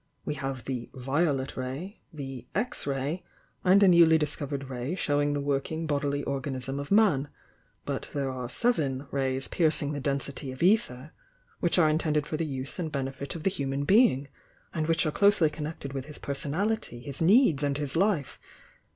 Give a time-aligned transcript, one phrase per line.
[0.25, 3.21] We have the 'vio let ray,' the 'X ray'—
[3.63, 7.29] and a newly discovered ray showing the working bodily organism of man,—
[7.85, 11.11] but Uiere are Seven Rays piercing the density of ether,
[11.59, 14.27] which are intended for the use and benefit of the human being,
[14.73, 18.39] and which are closely connected with his personality, his needs and his life.